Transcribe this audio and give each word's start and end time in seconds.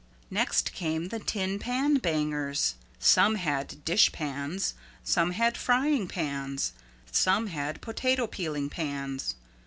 Next 0.31 0.73
came 0.73 1.09
the 1.09 1.19
Tin 1.19 1.59
Pan 1.59 1.97
Bangers. 1.97 2.73
Some 2.97 3.35
had 3.35 3.85
dishpans, 3.85 4.73
some 5.03 5.29
had 5.29 5.55
frying 5.55 6.07
pans, 6.07 6.73
some 7.11 7.45
had 7.45 7.81
potato 7.81 8.25
peeling 8.25 8.67
pans. 8.67 9.35